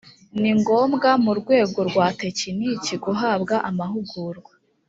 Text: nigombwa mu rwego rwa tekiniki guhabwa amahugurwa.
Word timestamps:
nigombwa 0.41 1.09
mu 1.23 1.31
rwego 1.39 1.79
rwa 1.89 2.07
tekiniki 2.21 2.93
guhabwa 3.03 3.55
amahugurwa. 3.69 4.51